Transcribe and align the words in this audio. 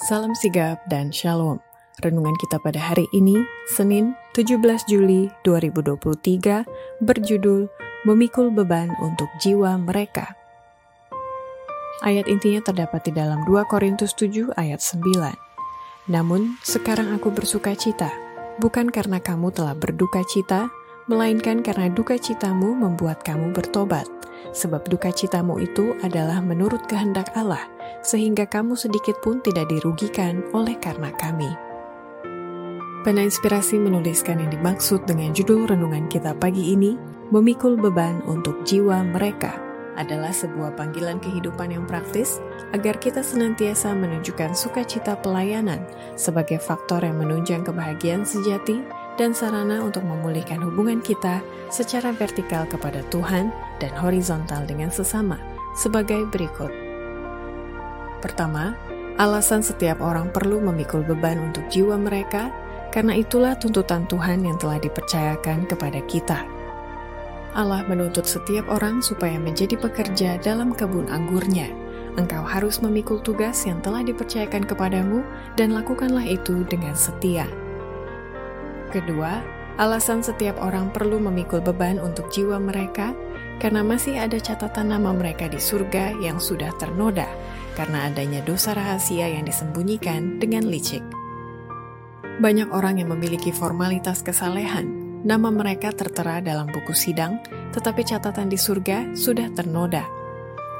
Salam 0.00 0.32
sigap 0.32 0.80
dan 0.88 1.12
shalom. 1.12 1.60
Renungan 2.00 2.32
kita 2.40 2.56
pada 2.64 2.80
hari 2.80 3.04
ini, 3.12 3.36
Senin 3.68 4.16
17 4.32 4.56
Juli 4.88 5.28
2023, 5.44 6.64
berjudul 7.04 7.68
Memikul 8.08 8.48
Beban 8.48 8.96
untuk 9.04 9.28
Jiwa 9.44 9.76
Mereka. 9.76 10.24
Ayat 12.00 12.32
intinya 12.32 12.64
terdapat 12.64 13.04
di 13.04 13.12
dalam 13.12 13.44
2 13.44 13.60
Korintus 13.68 14.16
7 14.16 14.48
ayat 14.56 14.80
9. 14.80 15.36
Namun, 16.08 16.56
sekarang 16.64 17.12
aku 17.12 17.28
bersuka 17.28 17.76
cita, 17.76 18.08
bukan 18.56 18.88
karena 18.88 19.20
kamu 19.20 19.52
telah 19.52 19.76
berduka 19.76 20.24
cita, 20.24 20.72
melainkan 21.12 21.60
karena 21.60 21.92
duka 21.92 22.16
citamu 22.16 22.72
membuat 22.72 23.20
kamu 23.20 23.52
bertobat 23.52 24.08
sebab 24.52 24.86
duka 24.86 25.10
citamu 25.10 25.58
itu 25.62 25.94
adalah 26.02 26.42
menurut 26.42 26.84
kehendak 26.86 27.30
Allah, 27.34 27.66
sehingga 28.00 28.46
kamu 28.46 28.74
sedikit 28.74 29.18
pun 29.22 29.42
tidak 29.42 29.70
dirugikan 29.70 30.44
oleh 30.54 30.76
karena 30.78 31.10
kami. 31.16 31.50
Pena 33.00 33.24
Inspirasi 33.24 33.80
menuliskan 33.80 34.44
yang 34.44 34.52
dimaksud 34.52 35.08
dengan 35.08 35.32
judul 35.32 35.64
renungan 35.64 36.04
kita 36.12 36.36
pagi 36.36 36.76
ini, 36.76 37.00
memikul 37.32 37.80
beban 37.80 38.20
untuk 38.28 38.60
jiwa 38.68 39.00
mereka, 39.08 39.56
adalah 39.96 40.32
sebuah 40.32 40.76
panggilan 40.76 41.16
kehidupan 41.20 41.72
yang 41.72 41.84
praktis 41.88 42.40
agar 42.76 43.00
kita 43.00 43.24
senantiasa 43.24 43.96
menunjukkan 43.96 44.52
sukacita 44.52 45.16
pelayanan 45.18 45.84
sebagai 46.16 46.60
faktor 46.60 47.04
yang 47.04 47.18
menunjang 47.20 47.64
kebahagiaan 47.64 48.24
sejati 48.24 48.84
dan 49.20 49.36
sarana 49.36 49.84
untuk 49.84 50.00
memulihkan 50.00 50.64
hubungan 50.64 51.04
kita 51.04 51.44
secara 51.68 52.08
vertikal 52.16 52.64
kepada 52.64 53.04
Tuhan 53.12 53.52
dan 53.76 53.92
horizontal 54.00 54.64
dengan 54.64 54.88
sesama 54.88 55.36
sebagai 55.76 56.24
berikut. 56.32 56.72
Pertama, 58.24 58.72
alasan 59.20 59.60
setiap 59.60 60.00
orang 60.00 60.32
perlu 60.32 60.64
memikul 60.64 61.04
beban 61.04 61.52
untuk 61.52 61.68
jiwa 61.68 62.00
mereka 62.00 62.48
karena 62.88 63.20
itulah 63.20 63.52
tuntutan 63.60 64.08
Tuhan 64.08 64.40
yang 64.40 64.56
telah 64.56 64.80
dipercayakan 64.80 65.68
kepada 65.68 66.00
kita. 66.08 66.40
Allah 67.52 67.84
menuntut 67.84 68.24
setiap 68.24 68.72
orang 68.72 69.04
supaya 69.04 69.36
menjadi 69.36 69.76
pekerja 69.76 70.40
dalam 70.40 70.72
kebun 70.72 71.12
anggurnya. 71.12 71.68
Engkau 72.16 72.42
harus 72.42 72.80
memikul 72.80 73.20
tugas 73.20 73.68
yang 73.68 73.84
telah 73.84 74.00
dipercayakan 74.00 74.64
kepadamu 74.64 75.22
dan 75.60 75.76
lakukanlah 75.76 76.24
itu 76.24 76.62
dengan 76.66 76.94
setia. 76.96 77.46
Kedua, 78.90 79.38
alasan 79.78 80.18
setiap 80.18 80.58
orang 80.58 80.90
perlu 80.90 81.22
memikul 81.22 81.62
beban 81.62 82.02
untuk 82.02 82.26
jiwa 82.34 82.58
mereka 82.58 83.14
karena 83.62 83.86
masih 83.86 84.18
ada 84.18 84.34
catatan 84.34 84.90
nama 84.90 85.14
mereka 85.14 85.46
di 85.46 85.62
surga 85.62 86.18
yang 86.18 86.42
sudah 86.42 86.74
ternoda 86.74 87.30
karena 87.78 88.10
adanya 88.10 88.42
dosa 88.42 88.74
rahasia 88.74 89.30
yang 89.30 89.46
disembunyikan 89.46 90.42
dengan 90.42 90.66
licik. 90.66 91.06
Banyak 92.42 92.74
orang 92.74 92.98
yang 92.98 93.14
memiliki 93.14 93.54
formalitas 93.54 94.26
kesalehan, 94.26 94.90
nama 95.22 95.54
mereka 95.54 95.94
tertera 95.94 96.42
dalam 96.42 96.66
buku 96.66 96.90
sidang, 96.90 97.38
tetapi 97.70 98.02
catatan 98.02 98.50
di 98.50 98.58
surga 98.58 99.14
sudah 99.14 99.54
ternoda. 99.54 100.02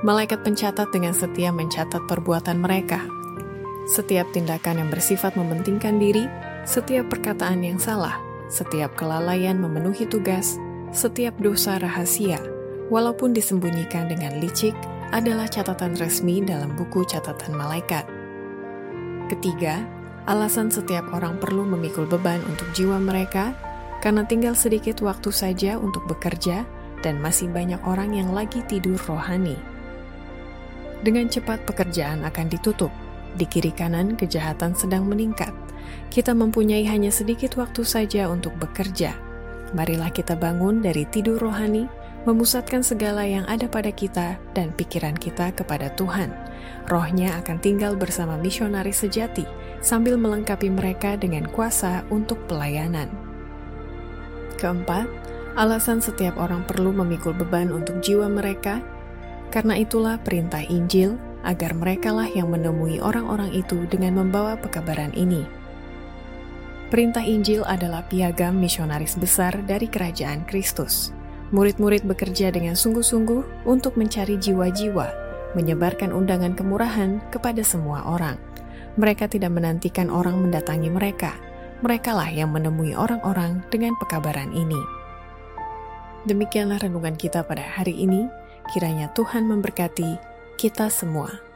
Malaikat 0.00 0.46
pencatat 0.46 0.94
dengan 0.94 1.12
setia 1.12 1.50
mencatat 1.50 2.06
perbuatan 2.06 2.62
mereka. 2.62 3.02
Setiap 3.90 4.30
tindakan 4.30 4.86
yang 4.86 4.88
bersifat 4.94 5.34
mementingkan 5.34 5.98
diri 5.98 6.30
setiap 6.68 7.08
perkataan 7.08 7.64
yang 7.64 7.80
salah, 7.80 8.20
setiap 8.52 8.92
kelalaian 8.92 9.56
memenuhi 9.56 10.04
tugas, 10.04 10.60
setiap 10.92 11.32
dosa 11.40 11.80
rahasia, 11.80 12.36
walaupun 12.92 13.32
disembunyikan 13.32 14.04
dengan 14.12 14.36
licik, 14.36 14.76
adalah 15.08 15.48
catatan 15.48 15.96
resmi 15.96 16.44
dalam 16.44 16.76
buku 16.76 17.08
catatan 17.08 17.56
malaikat. 17.56 18.04
Ketiga, 19.32 19.80
alasan 20.28 20.68
setiap 20.68 21.08
orang 21.16 21.40
perlu 21.40 21.64
memikul 21.64 22.04
beban 22.04 22.44
untuk 22.44 22.68
jiwa 22.76 23.00
mereka 23.00 23.56
karena 24.04 24.28
tinggal 24.28 24.52
sedikit 24.52 25.00
waktu 25.00 25.32
saja 25.32 25.80
untuk 25.80 26.04
bekerja 26.04 26.68
dan 27.00 27.16
masih 27.24 27.48
banyak 27.48 27.80
orang 27.88 28.12
yang 28.12 28.36
lagi 28.36 28.60
tidur 28.68 29.00
rohani. 29.08 29.56
Dengan 31.00 31.32
cepat 31.32 31.64
pekerjaan 31.64 32.28
akan 32.28 32.46
ditutup, 32.52 32.92
di 33.38 33.46
kiri 33.46 33.70
kanan 33.70 34.18
kejahatan 34.18 34.74
sedang 34.74 35.06
meningkat, 35.06 35.54
kita 36.10 36.34
mempunyai 36.34 36.82
hanya 36.90 37.14
sedikit 37.14 37.54
waktu 37.54 37.86
saja 37.86 38.26
untuk 38.26 38.52
bekerja. 38.58 39.14
Marilah 39.78 40.10
kita 40.10 40.34
bangun 40.34 40.82
dari 40.82 41.06
tidur 41.06 41.38
rohani, 41.38 41.86
memusatkan 42.26 42.82
segala 42.82 43.22
yang 43.22 43.46
ada 43.46 43.70
pada 43.70 43.94
kita 43.94 44.36
dan 44.52 44.74
pikiran 44.74 45.14
kita 45.14 45.54
kepada 45.54 45.94
Tuhan. 45.94 46.34
Rohnya 46.90 47.38
akan 47.40 47.56
tinggal 47.62 47.94
bersama 47.94 48.34
misionaris 48.40 49.06
sejati 49.06 49.46
sambil 49.78 50.18
melengkapi 50.18 50.68
mereka 50.72 51.14
dengan 51.14 51.46
kuasa 51.48 52.02
untuk 52.10 52.40
pelayanan. 52.50 53.06
Keempat, 54.58 55.06
alasan 55.54 56.02
setiap 56.02 56.34
orang 56.40 56.66
perlu 56.66 56.90
memikul 56.90 57.36
beban 57.36 57.70
untuk 57.70 58.02
jiwa 58.02 58.26
mereka, 58.26 58.82
karena 59.54 59.78
itulah 59.78 60.18
perintah 60.18 60.64
Injil 60.66 61.14
agar 61.48 61.72
merekalah 61.72 62.28
yang 62.28 62.52
menemui 62.52 63.00
orang-orang 63.00 63.48
itu 63.56 63.88
dengan 63.88 64.20
membawa 64.20 64.60
pekabaran 64.60 65.16
ini. 65.16 65.48
Perintah 66.92 67.24
Injil 67.24 67.64
adalah 67.64 68.04
piagam 68.04 68.60
misionaris 68.60 69.16
besar 69.16 69.56
dari 69.64 69.88
kerajaan 69.88 70.44
Kristus. 70.44 71.12
Murid-murid 71.48 72.04
bekerja 72.04 72.52
dengan 72.52 72.76
sungguh-sungguh 72.76 73.64
untuk 73.64 73.96
mencari 73.96 74.36
jiwa-jiwa, 74.36 75.08
menyebarkan 75.56 76.12
undangan 76.12 76.52
kemurahan 76.52 77.24
kepada 77.32 77.64
semua 77.64 78.04
orang. 78.04 78.36
Mereka 79.00 79.32
tidak 79.32 79.56
menantikan 79.56 80.12
orang 80.12 80.36
mendatangi 80.40 80.92
mereka. 80.92 81.32
Merekalah 81.80 82.28
yang 82.28 82.52
menemui 82.52 82.92
orang-orang 82.92 83.64
dengan 83.72 83.96
pekabaran 83.96 84.52
ini. 84.52 84.80
Demikianlah 86.28 86.84
renungan 86.84 87.16
kita 87.16 87.44
pada 87.44 87.64
hari 87.64 87.96
ini. 87.96 88.28
Kiranya 88.68 89.08
Tuhan 89.16 89.48
memberkati 89.48 90.27
kita 90.58 90.90
semua. 90.90 91.47